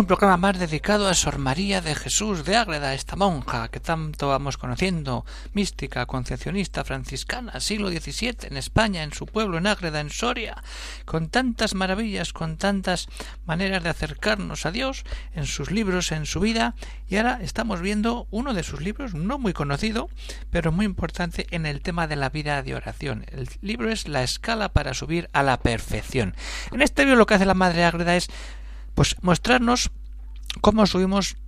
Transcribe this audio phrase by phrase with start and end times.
[0.00, 4.28] Un programa más dedicado a Sor María de Jesús de Ágreda, esta monja que tanto
[4.28, 10.08] vamos conociendo, mística, concepcionista, franciscana, siglo XVII, en España, en su pueblo, en Ágreda, en
[10.08, 10.62] Soria,
[11.04, 13.08] con tantas maravillas, con tantas
[13.44, 16.74] maneras de acercarnos a Dios, en sus libros, en su vida,
[17.06, 20.08] y ahora estamos viendo uno de sus libros, no muy conocido,
[20.50, 23.26] pero muy importante en el tema de la vida de oración.
[23.30, 26.34] El libro es La escala para subir a la perfección.
[26.72, 28.30] En este libro lo que hace la Madre Ágreda es
[29.00, 29.92] pues mostrarnos
[30.60, 31.38] cómo subimos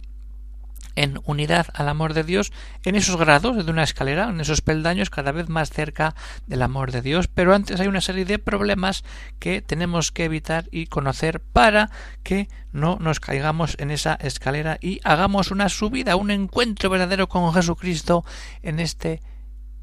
[0.95, 2.51] en unidad al amor de Dios
[2.83, 6.15] en esos grados de una escalera, en esos peldaños cada vez más cerca
[6.46, 7.29] del amor de Dios.
[7.29, 9.04] Pero antes hay una serie de problemas
[9.38, 11.90] que tenemos que evitar y conocer para
[12.23, 17.52] que no nos caigamos en esa escalera y hagamos una subida, un encuentro verdadero con
[17.52, 18.24] Jesucristo
[18.62, 19.21] en este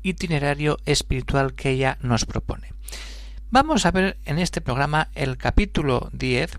[0.01, 2.73] itinerario espiritual que ella nos propone.
[3.51, 6.57] Vamos a ver en este programa el capítulo 10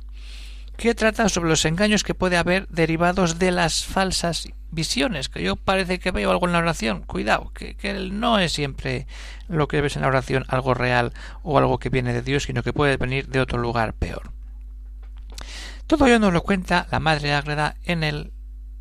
[0.81, 5.57] que trata sobre los engaños que puede haber derivados de las falsas visiones, que yo
[5.57, 9.07] parece que veo algo en la oración, cuidado, que, que no es siempre
[9.47, 12.63] lo que ves en la oración algo real o algo que viene de Dios, sino
[12.63, 14.33] que puede venir de otro lugar peor.
[15.87, 18.33] Todo ello nos lo cuenta la Madre Ágreda en el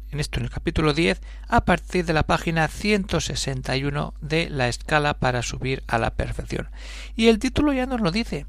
[0.09, 5.15] en esto en el capítulo 10 a partir de la página 161 de la escala
[5.15, 6.69] para subir a la perfección.
[7.17, 8.45] Y el título ya nos lo dice,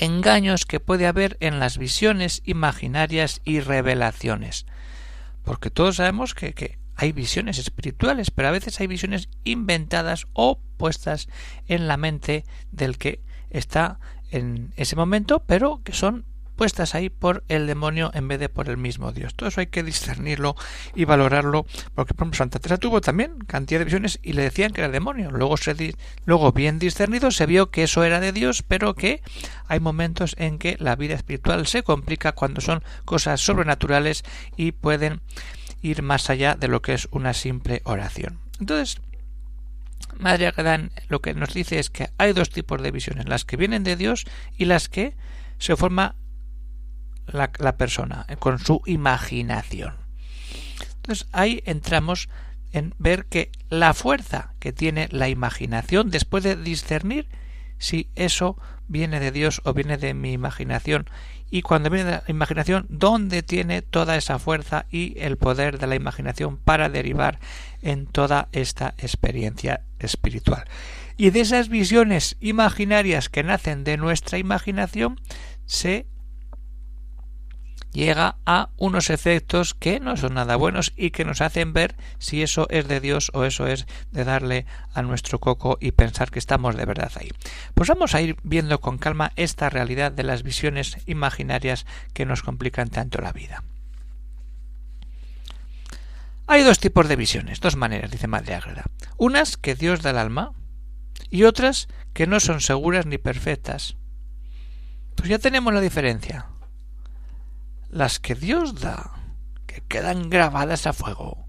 [0.00, 4.66] engaños que puede haber en las visiones imaginarias y revelaciones.
[5.44, 11.28] Porque todos sabemos que, hay visiones espirituales, pero a veces hay visiones inventadas o puestas
[11.66, 14.00] en la mente del que está
[14.30, 16.26] en ese momento, pero que son
[16.60, 19.34] puestas ahí por el demonio en vez de por el mismo Dios.
[19.34, 20.56] Todo eso hay que discernirlo
[20.94, 24.74] y valorarlo, porque por ejemplo Santa Teresa tuvo también cantidad de visiones y le decían
[24.74, 25.30] que era demonio.
[25.30, 25.54] Luego,
[26.26, 29.22] luego bien discernido se vio que eso era de Dios, pero que
[29.68, 34.22] hay momentos en que la vida espiritual se complica cuando son cosas sobrenaturales
[34.54, 35.22] y pueden
[35.80, 38.38] ir más allá de lo que es una simple oración.
[38.60, 39.00] Entonces,
[40.18, 43.56] Madre Agadán lo que nos dice es que hay dos tipos de visiones, las que
[43.56, 44.26] vienen de Dios
[44.58, 45.14] y las que
[45.56, 46.16] se forma
[47.26, 49.94] la, persona, con su imaginación.
[50.96, 52.28] Entonces ahí entramos
[52.72, 57.28] en ver que la fuerza que tiene la imaginación después de discernir
[57.78, 61.08] si eso viene de Dios o viene de mi imaginación
[61.50, 65.86] y cuando viene de la imaginación dónde tiene toda esa fuerza y el poder de
[65.86, 67.40] la imaginación para derivar
[67.82, 70.64] en toda esta experiencia espiritual
[71.16, 75.20] y de esas visiones imaginarias que nacen de nuestra imaginación
[75.66, 76.06] se
[77.92, 82.42] llega a unos efectos que no son nada buenos y que nos hacen ver si
[82.42, 86.38] eso es de Dios o eso es de darle a nuestro coco y pensar que
[86.38, 87.30] estamos de verdad ahí.
[87.74, 92.42] Pues vamos a ir viendo con calma esta realidad de las visiones imaginarias que nos
[92.42, 93.64] complican tanto la vida.
[96.46, 98.84] Hay dos tipos de visiones, dos maneras, dice Madre Ágreda.
[99.16, 100.52] Unas que Dios da al alma
[101.30, 103.96] y otras que no son seguras ni perfectas.
[105.14, 106.46] Pues ya tenemos la diferencia
[107.90, 109.12] las que Dios da,
[109.66, 111.46] que quedan grabadas a fuego.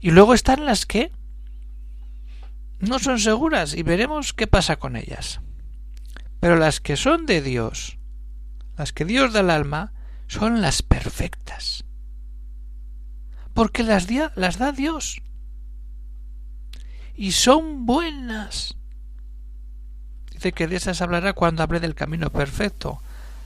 [0.00, 1.12] Y luego están las que
[2.80, 5.40] no son seguras y veremos qué pasa con ellas.
[6.40, 7.98] Pero las que son de Dios,
[8.76, 9.92] las que Dios da al alma,
[10.26, 11.84] son las perfectas.
[13.54, 15.22] Porque las, las da Dios.
[17.14, 18.76] Y son buenas.
[20.32, 23.00] Dice que de esas hablará cuando hable del camino perfecto.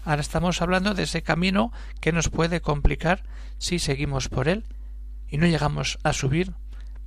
[0.09, 1.71] Ahora estamos hablando de ese camino
[2.01, 3.25] que nos puede complicar
[3.59, 4.65] si seguimos por él
[5.29, 6.55] y no llegamos a subir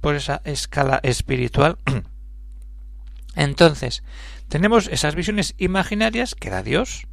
[0.01, 1.79] por esa escala espiritual.
[3.35, 4.03] Entonces,
[4.49, 7.07] tenemos esas visiones imaginarias que da Dios.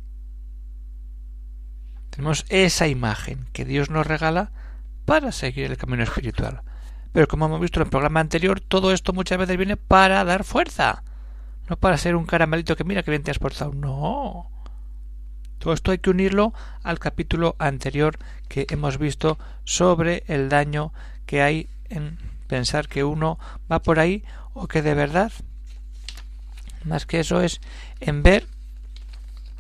[2.11, 4.53] Tenemos esa imagen que Dios nos regala
[5.07, 6.65] para seguir el camino espiritual.
[7.13, 10.45] Pero como hemos visto en el programa anterior, todo esto muchas veces viene para dar
[10.45, 11.03] fuerza.
[11.67, 13.41] No para ser un caramelito que mira que bien te has.
[13.73, 14.51] No.
[15.59, 16.53] Todo esto hay que unirlo
[16.83, 18.19] al capítulo anterior
[18.49, 20.93] que hemos visto sobre el daño
[21.27, 23.39] que hay en pensar que uno
[23.71, 24.25] va por ahí
[24.55, 25.33] o que de verdad
[26.85, 27.61] más que eso es
[28.01, 28.47] en ver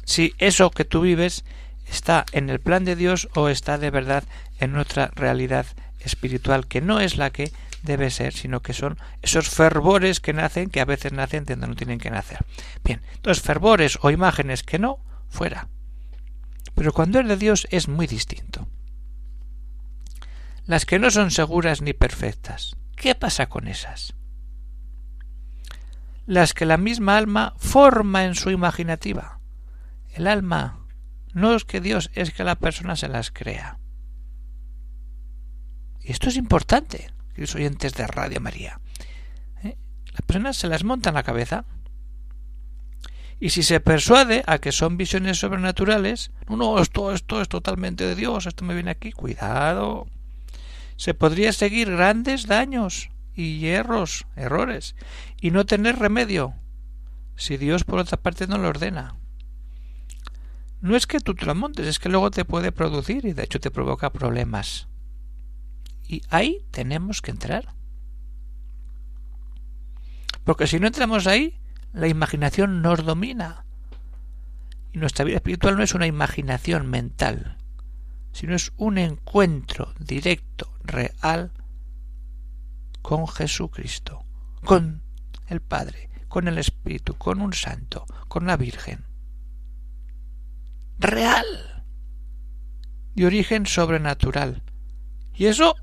[0.04, 1.44] si eso que tú vives
[1.90, 4.24] está en el plan de Dios o está de verdad
[4.58, 5.66] en otra realidad
[6.00, 7.52] espiritual que no es la que
[7.82, 11.76] debe ser, sino que son esos fervores que nacen, que a veces nacen donde no
[11.76, 12.38] tienen que nacer.
[12.84, 14.98] Bien, entonces fervores o imágenes que no,
[15.28, 15.68] fuera
[16.78, 18.68] Pero cuando es de Dios es muy distinto.
[20.64, 24.14] Las que no son seguras ni perfectas, ¿qué pasa con esas?
[26.24, 29.40] Las que la misma alma forma en su imaginativa.
[30.12, 30.86] El alma
[31.32, 33.80] no es que Dios, es que la persona se las crea.
[36.00, 38.78] Y esto es importante, queridos oyentes de Radio María.
[39.64, 39.76] ¿Eh?
[40.12, 41.64] La persona se las monta en la cabeza.
[43.40, 48.16] Y si se persuade a que son visiones sobrenaturales, no, esto, esto es totalmente de
[48.16, 50.08] Dios, esto me viene aquí, cuidado.
[50.96, 54.96] Se podría seguir grandes daños y hierros, errores,
[55.40, 56.54] y no tener remedio,
[57.36, 59.14] si Dios por otra parte no lo ordena.
[60.80, 63.44] No es que tú te lo montes, es que luego te puede producir y de
[63.44, 64.88] hecho te provoca problemas.
[66.08, 67.74] Y ahí tenemos que entrar.
[70.42, 71.60] Porque si no entramos ahí,
[71.92, 73.64] la imaginación nos domina.
[74.92, 77.58] Y nuestra vida espiritual no es una imaginación mental,
[78.32, 81.52] sino es un encuentro directo, real,
[83.02, 84.24] con Jesucristo,
[84.64, 85.02] con
[85.46, 89.04] el Padre, con el Espíritu, con un santo, con la Virgen.
[90.98, 91.84] Real.
[93.14, 94.62] De origen sobrenatural.
[95.34, 95.76] Y eso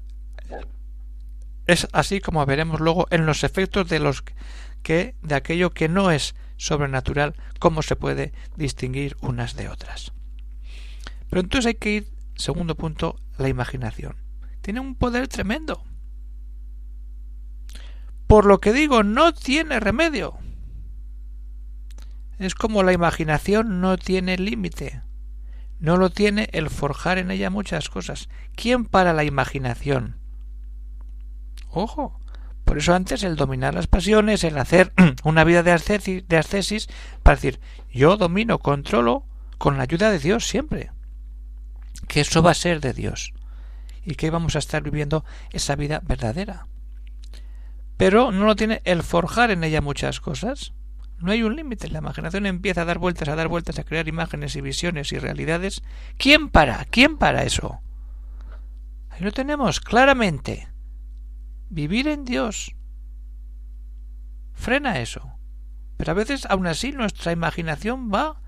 [1.68, 4.24] es así como veremos luego en los efectos de los
[4.86, 10.14] que de aquello que no es sobrenatural, cómo se puede distinguir unas de otras.
[11.28, 14.16] Pero entonces hay que ir, segundo punto, la imaginación.
[14.62, 15.84] Tiene un poder tremendo.
[18.28, 20.38] Por lo que digo, no tiene remedio.
[22.38, 25.02] Es como la imaginación no tiene límite.
[25.80, 28.30] No lo tiene el forjar en ella muchas cosas.
[28.56, 30.20] ¿Quién para la imaginación?
[31.72, 32.20] Ojo.
[32.66, 34.92] Por eso antes el dominar las pasiones, el hacer
[35.24, 36.90] una vida de ascesis, de ascesis
[37.24, 37.60] para decir,
[37.94, 39.24] yo domino, controlo
[39.58, 40.92] con la ayuda de Dios siempre.
[42.08, 43.34] Que eso va a ser de Dios.
[44.04, 46.68] Y que vamos a estar viviendo esa vida verdadera.
[47.98, 50.74] Pero no lo tiene el forjar en ella muchas cosas.
[51.20, 51.88] No hay un límite.
[51.90, 55.20] La imaginación empieza a dar vueltas, a dar vueltas, a crear imágenes y visiones y
[55.20, 55.82] realidades.
[56.18, 56.84] ¿Quién para?
[56.86, 57.80] ¿Quién para eso?
[59.10, 60.68] Ahí lo tenemos claramente.
[61.70, 62.76] Vivir en Dios.
[64.54, 65.34] Frena eso.
[65.98, 68.42] Pero a veces, aún así, nuestra imaginación va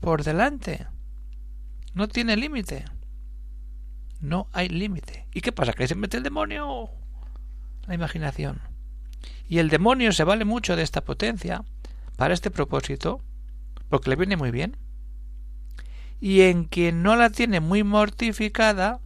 [0.00, 0.86] por delante.
[1.94, 2.84] No tiene límite.
[4.20, 5.26] No hay límite.
[5.32, 5.72] ¿Y qué pasa?
[5.72, 6.88] ¿Que se mete el demonio?
[7.86, 8.60] La imaginación.
[9.48, 11.64] Y el demonio se vale mucho de esta potencia
[12.16, 13.20] para este propósito,
[13.88, 14.76] porque le viene muy bien.
[16.20, 19.00] Y en quien no la tiene muy mortificada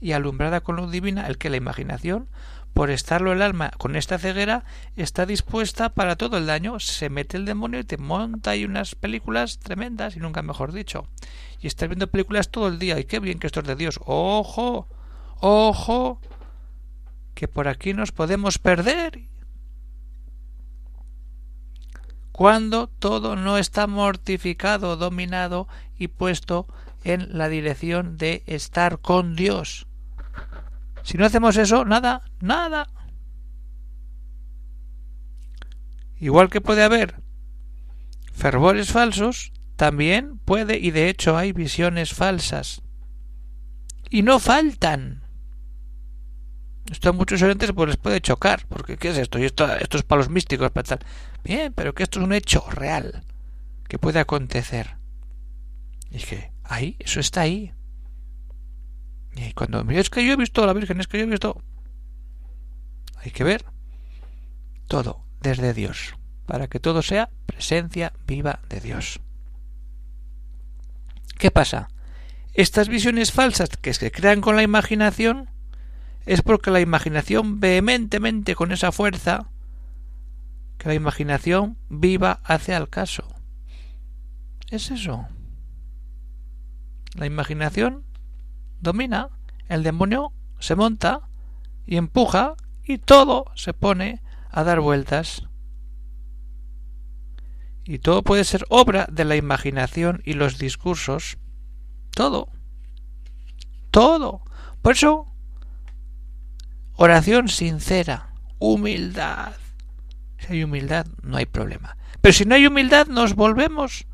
[0.00, 2.28] y alumbrada con luz divina, el que la imaginación,
[2.78, 4.62] por estarlo el alma con esta ceguera,
[4.94, 8.94] está dispuesta para todo el daño, se mete el demonio y te monta ahí unas
[8.94, 11.08] películas tremendas, y nunca mejor dicho.
[11.60, 13.98] Y estás viendo películas todo el día, y qué bien que esto es de Dios.
[14.04, 14.86] ¡Ojo!
[15.40, 16.20] ¡Ojo!
[17.34, 19.22] Que por aquí nos podemos perder
[22.30, 25.66] cuando todo no está mortificado, dominado
[25.98, 26.68] y puesto
[27.02, 29.87] en la dirección de estar con Dios.
[31.08, 32.86] Si no hacemos eso, nada, nada.
[36.20, 37.22] Igual que puede haber
[38.34, 42.82] fervores falsos, también puede y de hecho hay visiones falsas.
[44.10, 45.22] Y no faltan.
[46.92, 49.38] Esto a muchos oyentes pues les puede chocar, porque ¿qué es esto?
[49.38, 51.06] Y esto, esto es para los místicos, para tal.
[51.42, 53.24] Bien, pero que esto es un hecho real,
[53.88, 54.98] que puede acontecer.
[56.10, 57.72] Y que ahí, eso está ahí.
[59.36, 61.62] Y cuando es que yo he visto a la Virgen, es que yo he visto...
[63.16, 63.64] Hay que ver
[64.86, 66.14] todo desde Dios,
[66.46, 69.20] para que todo sea presencia viva de Dios.
[71.38, 71.88] ¿Qué pasa?
[72.54, 75.48] Estas visiones falsas que se crean con la imaginación
[76.26, 79.48] es porque la imaginación vehementemente con esa fuerza
[80.78, 83.28] que la imaginación viva hace al caso.
[84.70, 85.26] Es eso.
[87.14, 88.04] La imaginación
[88.80, 89.28] domina,
[89.68, 91.28] el demonio se monta
[91.86, 92.54] y empuja
[92.84, 95.44] y todo se pone a dar vueltas.
[97.84, 101.38] Y todo puede ser obra de la imaginación y los discursos.
[102.10, 102.48] Todo.
[103.90, 104.42] Todo.
[104.82, 105.28] Por eso
[107.00, 109.52] Oración sincera, humildad.
[110.38, 111.96] Si hay humildad, no hay problema.
[112.20, 114.08] Pero si no hay humildad, nos volvemos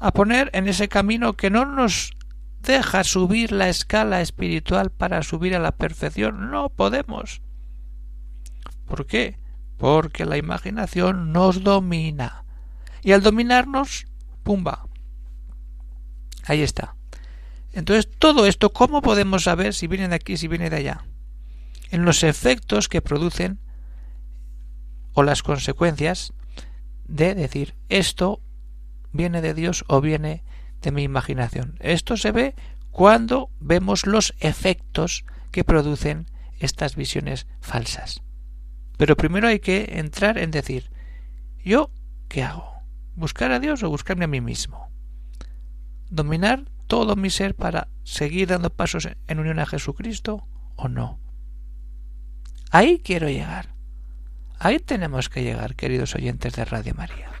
[0.00, 2.16] a poner en ese camino que no nos
[2.62, 6.50] deja subir la escala espiritual para subir a la perfección.
[6.50, 7.42] No podemos.
[8.86, 9.38] ¿Por qué?
[9.76, 12.44] Porque la imaginación nos domina.
[13.02, 14.06] Y al dominarnos,
[14.42, 14.86] pumba.
[16.44, 16.96] Ahí está.
[17.72, 21.04] Entonces, todo esto, ¿cómo podemos saber si viene de aquí, si viene de allá?
[21.90, 23.60] En los efectos que producen
[25.12, 26.32] o las consecuencias
[27.06, 28.40] de decir esto
[29.12, 30.48] viene de Dios o viene de
[30.92, 31.76] mi imaginación.
[31.80, 32.54] Esto se ve
[32.90, 36.26] cuando vemos los efectos que producen
[36.58, 38.22] estas visiones falsas.
[38.96, 40.90] Pero primero hay que entrar en decir,
[41.64, 41.90] ¿yo
[42.28, 42.82] qué hago?
[43.14, 44.90] ¿Buscar a Dios o buscarme a mí mismo?
[46.10, 51.20] ¿Dominar todo mi ser para seguir dando pasos en unión a Jesucristo o no?
[52.70, 53.74] Ahí quiero llegar.
[54.58, 57.37] Ahí tenemos que llegar, queridos oyentes de Radio María.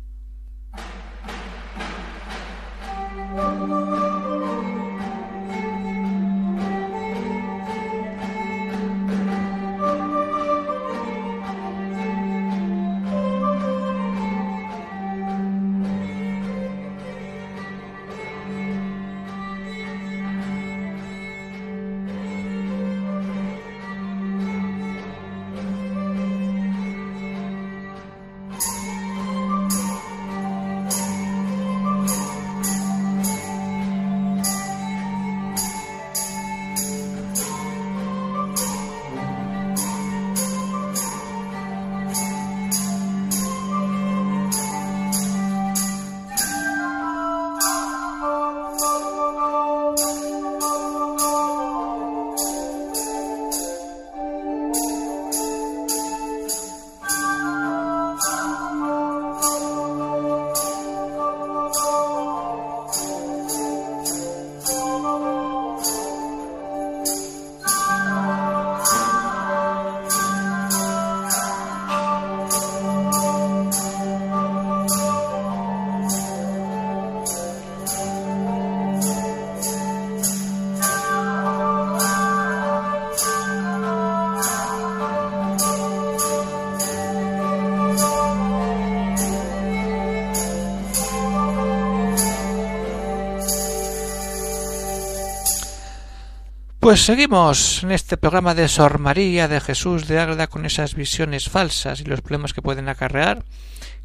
[96.88, 101.50] Pues seguimos en este programa de Sor María de Jesús de Ágreda con esas visiones
[101.50, 103.44] falsas y los problemas que pueden acarrear.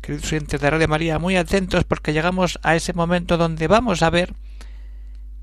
[0.02, 4.10] Queridos oyentes de Radio María, muy atentos porque llegamos a ese momento donde vamos a
[4.10, 4.34] ver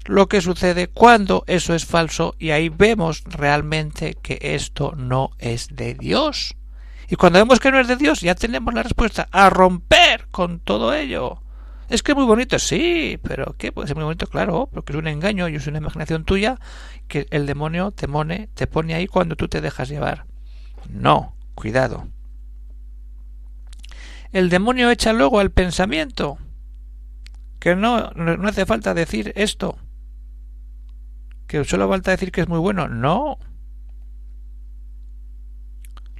[0.04, 5.74] lo que sucede cuando eso es falso y ahí vemos realmente que esto no es
[5.74, 6.56] de Dios.
[7.08, 10.60] Y cuando vemos que no es de Dios ya tenemos la respuesta a romper con
[10.60, 11.40] todo ello.
[11.90, 13.72] Es que es muy bonito, sí, pero ¿qué?
[13.72, 16.56] Puede ser muy bonito, claro, porque es un engaño y es una imaginación tuya
[17.08, 20.24] que el demonio te, mone, te pone ahí cuando tú te dejas llevar.
[20.88, 22.06] No, cuidado.
[24.30, 26.38] El demonio echa luego al pensamiento.
[27.58, 29.76] Que no, no hace falta decir esto.
[31.48, 32.86] Que solo falta decir que es muy bueno.
[32.86, 33.36] No.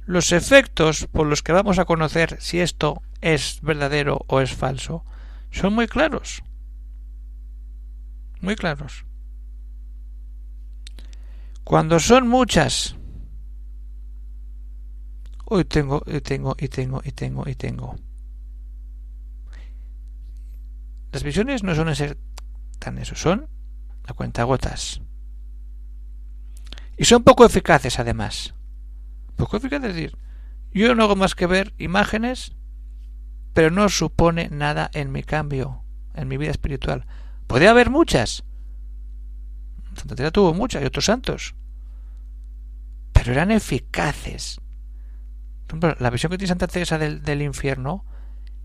[0.05, 5.05] Los efectos por los que vamos a conocer si esto es verdadero o es falso
[5.51, 6.43] son muy claros.
[8.39, 9.05] Muy claros.
[11.63, 12.95] Cuando son muchas,
[15.45, 17.95] hoy tengo, y tengo, y tengo, y tengo, y tengo.
[21.11, 22.17] Las visiones no suelen ser
[22.79, 23.47] tan eso, son
[24.05, 25.01] a cuentagotas.
[26.97, 28.55] Y son poco eficaces además.
[29.35, 30.17] Poco eficaces, es decir,
[30.73, 32.55] yo no hago más que ver imágenes
[33.53, 37.05] pero no supone nada en mi cambio, en mi vida espiritual.
[37.47, 38.43] Podría haber muchas.
[39.95, 41.55] Santa Teresa tuvo muchas y otros santos.
[43.11, 44.61] Pero eran eficaces.
[45.99, 48.05] La visión que tiene Santa Teresa del infierno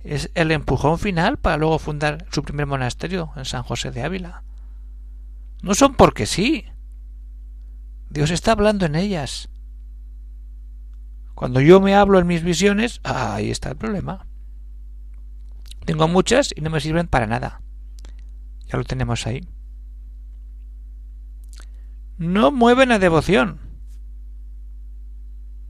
[0.02, 4.42] es el empujón final para luego fundar su primer monasterio en San José de Ávila.
[5.62, 6.64] No son porque sí.
[8.08, 9.48] Dios está hablando en ellas.
[11.34, 14.26] Cuando yo me hablo en mis visiones, ahí está el problema.
[15.86, 17.62] Tengo muchas y no me sirven para nada.
[18.66, 19.48] Ya lo tenemos ahí.
[22.18, 23.60] No mueven a devoción.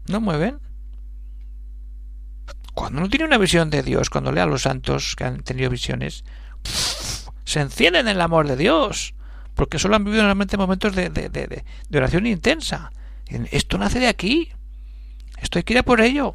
[0.09, 0.59] No mueven.
[2.75, 5.69] Cuando no tiene una visión de Dios, cuando lea a los santos que han tenido
[5.69, 6.25] visiones,
[7.45, 9.15] se encienden en el amor de Dios,
[9.55, 12.91] porque solo han vivido normalmente momentos de, de oración intensa.
[13.27, 14.51] Esto nace de aquí.
[15.43, 16.35] Esto hay que ir a por ello.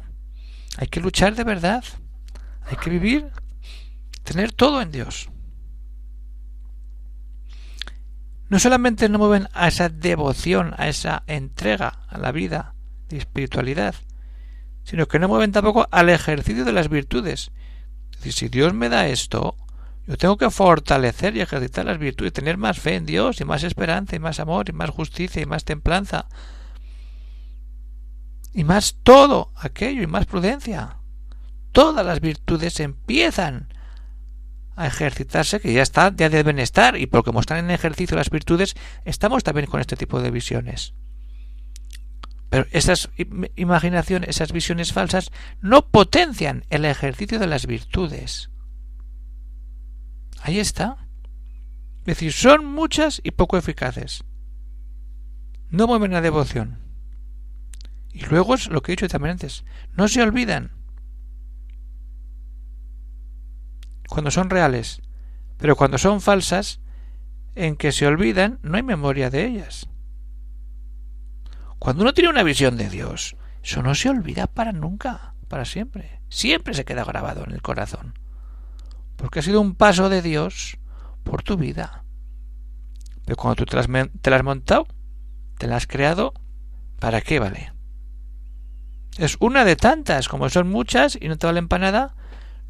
[0.78, 1.84] Hay que luchar de verdad.
[2.66, 3.30] Hay que vivir
[4.32, 5.28] tener todo en Dios.
[8.48, 12.74] No solamente no mueven a esa devoción, a esa entrega a la vida
[13.08, 13.94] de espiritualidad,
[14.84, 17.50] sino que no mueven tampoco al ejercicio de las virtudes.
[18.10, 19.56] Es decir, si Dios me da esto,
[20.06, 23.62] Yo tengo que fortalecer y ejercitar las virtudes, tener más fe en Dios y más
[23.62, 26.26] esperanza y más amor y más justicia y más templanza
[28.52, 30.96] y más todo aquello y más prudencia.
[31.70, 33.71] Todas las virtudes empiezan
[34.76, 38.30] a ejercitarse, que ya está, ya deben estar, y porque como están en ejercicio las
[38.30, 38.74] virtudes,
[39.04, 40.94] estamos también con este tipo de visiones.
[42.52, 43.08] Pero esas
[43.56, 45.30] imaginaciones, esas visiones falsas,
[45.62, 48.50] no potencian el ejercicio de las virtudes.
[50.42, 50.98] Ahí está.
[52.00, 54.24] Es decir, son muchas y poco eficaces.
[55.70, 56.78] No mueven la devoción.
[58.12, 59.64] Y luego es lo que he dicho también antes.
[59.96, 60.72] No se olvidan.
[64.12, 65.00] Cuando son reales.
[65.56, 66.80] Pero cuando son falsas,
[67.54, 69.88] en que se olvidan, no hay memoria de ellas.
[71.78, 76.20] Cuando uno tiene una visión de Dios, eso no se olvida para nunca, para siempre.
[76.28, 78.14] Siempre se queda grabado en el corazón
[79.22, 80.78] porque ha sido un paso de Dios
[81.22, 82.02] por tu vida.
[83.24, 83.82] Pero cuando tú te la,
[84.36, 84.88] has, montado,
[85.58, 86.34] te la has creado,
[86.98, 87.72] ¿para qué vale?
[89.18, 92.14] Es una de tantas, como son muchas y no te valen para nada,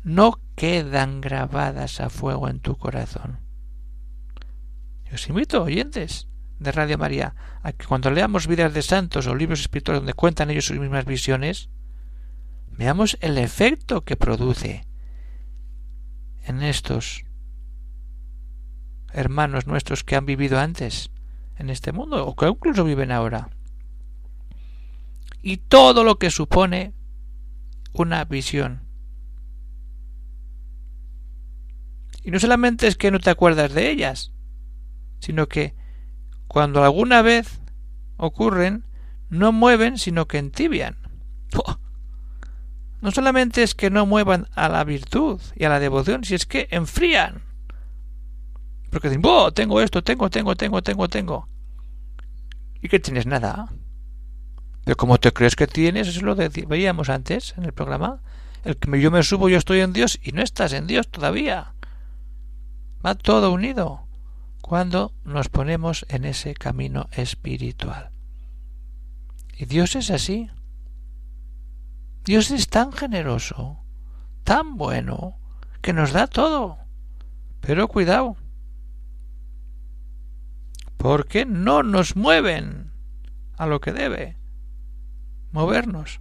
[0.02, 3.40] no quedan grabadas a fuego en tu corazón.
[5.12, 6.28] Os invito, oyentes
[6.59, 10.50] de Radio María, a que cuando leamos vidas de santos o libros espirituales donde cuentan
[10.50, 11.68] ellos sus mismas visiones,
[12.71, 14.87] veamos el efecto que produce
[16.44, 17.25] en estos
[19.12, 21.11] hermanos nuestros que han vivido antes
[21.56, 23.50] en este mundo o que incluso viven ahora.
[25.42, 26.94] Y todo lo que supone
[27.92, 28.91] una visión.
[32.22, 34.32] Y no solamente es que no te acuerdas de ellas,
[35.18, 35.74] sino que
[36.48, 37.60] cuando alguna vez
[38.16, 38.84] ocurren,
[39.28, 40.96] no mueven, sino que entibian
[43.00, 46.46] no solamente es que no muevan a la virtud y a la devoción, si es
[46.46, 47.42] que enfrían.
[48.90, 51.48] Porque dicen, oh, tengo esto, tengo, tengo, tengo, tengo, tengo.
[52.80, 53.70] ¿Y que tienes nada?
[54.85, 58.20] Pero como te crees que tienes, eso lo veíamos antes en el programa.
[58.64, 61.74] El que yo me subo, yo estoy en Dios y no estás en Dios todavía.
[63.04, 64.06] Va todo unido
[64.60, 68.10] cuando nos ponemos en ese camino espiritual.
[69.56, 70.50] Y Dios es así.
[72.24, 73.80] Dios es tan generoso,
[74.44, 75.36] tan bueno,
[75.80, 76.78] que nos da todo.
[77.60, 78.36] Pero cuidado,
[80.96, 82.92] porque no nos mueven
[83.56, 84.36] a lo que debe
[85.50, 86.20] movernos.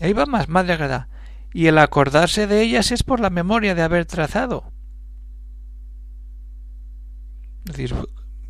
[0.00, 1.08] Ahí va más, madre agrada.
[1.52, 4.71] Y el acordarse de ellas es por la memoria de haber trazado.
[7.66, 7.94] Es decir,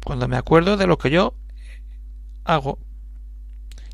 [0.04, 1.34] cuando me acuerdo de lo que yo
[2.44, 2.78] hago.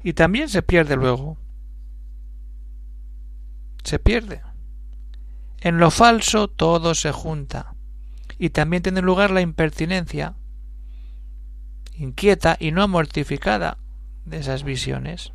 [0.02, 1.36] Y también se pierde luego
[3.88, 4.42] se pierde.
[5.60, 7.74] En lo falso todo se junta
[8.38, 10.34] y también tiene lugar la impertinencia
[11.96, 13.78] inquieta y no mortificada
[14.24, 15.32] de esas visiones.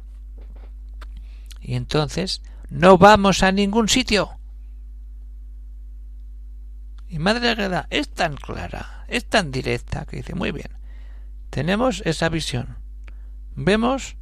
[1.62, 4.38] Y entonces no vamos a ningún sitio.
[7.14, 10.72] Y Madre Agreda es tan clara, es tan directa, que dice, muy bien,
[11.52, 12.80] tenemos esa visión.
[13.54, 14.18] Vemos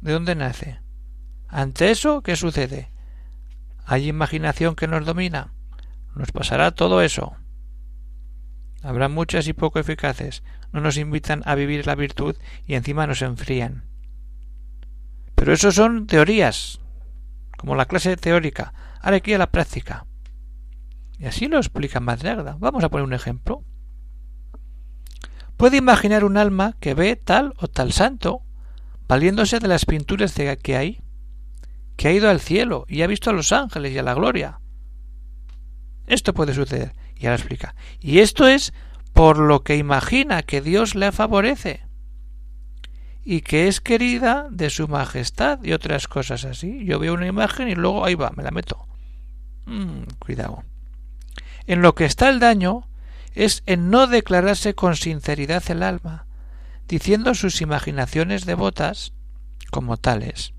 [0.00, 0.78] de dónde nace.
[1.48, 2.92] Ante eso, ¿qué sucede?
[3.84, 5.52] ¿Hay imaginación que nos domina?
[6.14, 7.34] Nos pasará todo eso.
[8.84, 10.44] Habrá muchas y poco eficaces.
[10.70, 13.82] No nos invitan a vivir la virtud y encima nos enfrían.
[15.34, 16.78] Pero eso son teorías,
[17.56, 18.72] como la clase teórica.
[19.00, 20.06] Ahora aquí a la práctica.
[21.18, 22.56] Y así lo explica Madreagda.
[22.58, 23.62] Vamos a poner un ejemplo.
[25.56, 28.42] Puede imaginar un alma que ve tal o tal santo,
[29.06, 31.00] valiéndose de las pinturas que hay,
[31.96, 34.60] que ha ido al cielo y ha visto a los ángeles y a la gloria.
[36.06, 36.92] Esto puede suceder.
[37.16, 37.74] Y ahora explica.
[38.00, 38.72] Y esto es
[39.12, 41.84] por lo que imagina que Dios le favorece
[43.24, 46.84] y que es querida de su majestad y otras cosas así.
[46.84, 48.86] Yo veo una imagen y luego ahí va, me la meto.
[49.66, 50.64] Mm, cuidado.
[51.66, 52.88] En lo que está el daño
[53.34, 56.26] es en no declararse con sinceridad el alma,
[56.88, 59.12] diciendo sus imaginaciones devotas
[59.70, 60.52] como tales.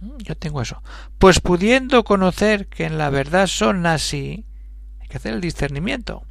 [0.00, 0.82] Mm, yo tengo eso.
[1.18, 4.44] Pues pudiendo conocer que en la verdad son así,
[5.00, 6.24] hay que hacer el discernimiento.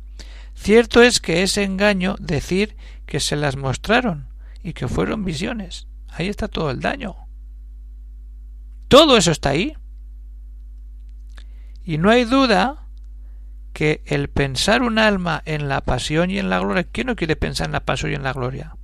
[0.53, 4.27] Cierto es que es engaño decir que se las mostraron
[4.63, 5.87] y que fueron visiones.
[6.07, 7.15] Ahí está todo el daño.
[8.87, 9.75] Todo eso está ahí.
[11.91, 12.87] Y no hay duda
[13.73, 17.35] que el pensar un alma en la pasión y en la gloria, ¿quién no quiere
[17.35, 18.77] pensar en la pasión y en la gloria?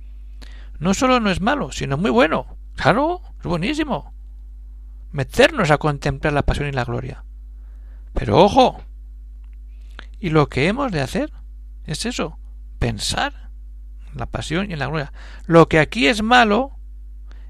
[0.78, 2.58] No solo no es malo, sino muy bueno.
[2.76, 4.12] Claro, es buenísimo
[5.10, 7.24] meternos a contemplar la pasión y la gloria.
[8.12, 8.84] Pero ojo,
[10.20, 11.32] y lo que hemos de hacer
[11.86, 12.38] es eso,
[12.78, 13.52] pensar
[14.12, 15.14] en la pasión y en la gloria.
[15.46, 16.72] Lo que aquí es malo,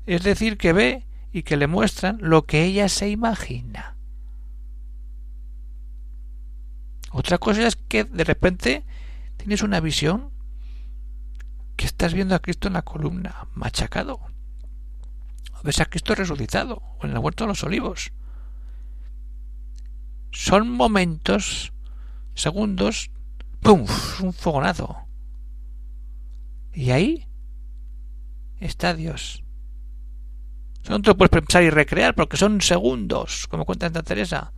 [0.07, 3.97] es decir, que ve y que le muestran lo que ella se imagina.
[7.11, 8.85] Otra cosa es que de repente
[9.37, 10.31] tienes una visión
[11.77, 14.21] que estás viendo a Cristo en la columna, machacado.
[15.62, 18.12] ves a Cristo resucitado, o en el huerto de los olivos.
[20.33, 21.73] Son momentos,
[22.35, 23.11] segundos,
[23.61, 23.87] ¡pum!
[24.23, 24.97] un fogonazo.
[26.75, 27.27] Y ahí
[28.61, 29.42] está Dios.
[30.88, 34.53] No te lo puedes pensar y recrear porque son segundos, como cuenta Santa Teresa.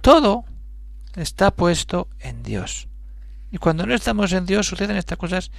[0.00, 0.44] Todo
[1.16, 2.88] está puesto en Dios.
[3.50, 5.50] Y cuando no estamos en Dios suceden estas cosas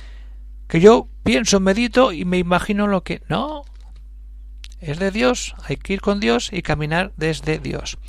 [0.67, 3.63] que yo pienso, medito y me imagino lo que no.
[4.79, 7.99] Es de Dios, hay que ir con Dios y caminar desde Dios.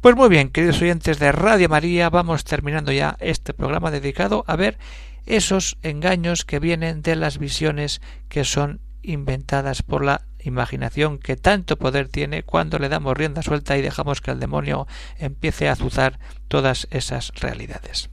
[0.00, 4.56] Pues muy bien, queridos oyentes de Radio María, vamos terminando ya este programa dedicado a
[4.56, 4.78] ver
[5.26, 11.78] esos engaños que vienen de las visiones que son inventadas por la imaginación que tanto
[11.78, 14.86] poder tiene cuando le damos rienda suelta y dejamos que el demonio
[15.18, 18.10] empiece a azuzar todas esas realidades.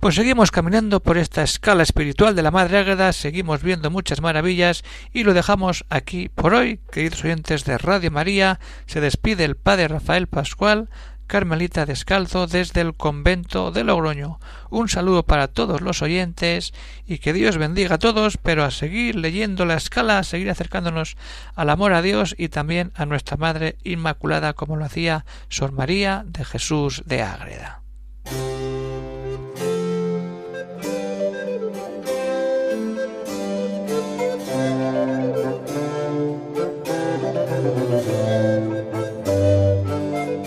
[0.00, 4.84] Pues seguimos caminando por esta escala espiritual de la Madre Águeda, seguimos viendo muchas maravillas
[5.12, 8.60] y lo dejamos aquí por hoy, queridos oyentes de Radio María.
[8.84, 10.90] Se despide el Padre Rafael Pascual,
[11.26, 14.38] Carmelita Descalzo desde el convento de Logroño.
[14.70, 16.72] Un saludo para todos los oyentes
[17.06, 21.16] y que Dios bendiga a todos, pero a seguir leyendo la escala, a seguir acercándonos
[21.54, 26.24] al amor a Dios y también a nuestra Madre Inmaculada como lo hacía Sor María
[26.26, 27.82] de Jesús de Ágreda.